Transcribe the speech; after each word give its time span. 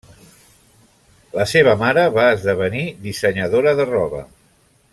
La 1.39 1.45
seva 1.51 1.75
mare 1.81 2.05
va 2.15 2.25
esdevenir 2.37 2.83
dissenyadora 3.09 3.75
de 3.81 3.87
roba. 3.93 4.25